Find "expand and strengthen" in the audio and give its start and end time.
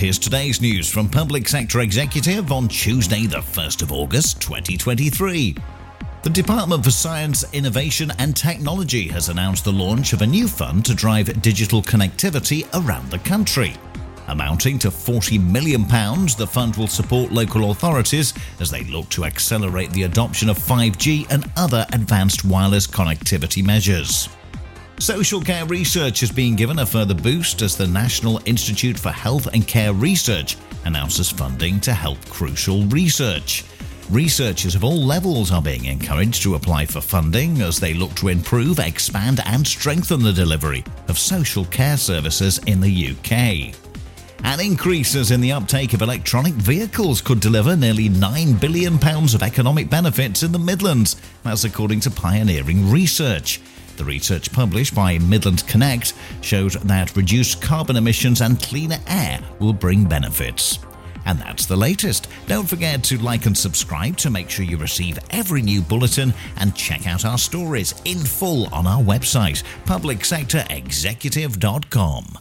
38.78-40.22